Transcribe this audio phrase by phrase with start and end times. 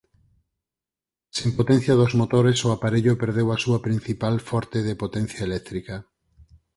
[1.37, 5.95] Sen potencia dos motores o aparello perdeu a súa principal forte de potencia eléctrica.